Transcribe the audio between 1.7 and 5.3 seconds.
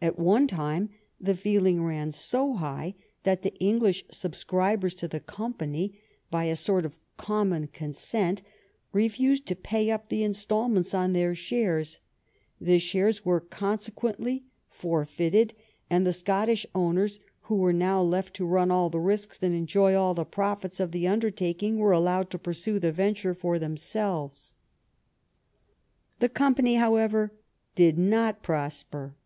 ran so high that the English subscribers to the